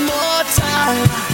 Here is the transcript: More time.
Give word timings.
More 0.00 0.42
time. 0.56 1.33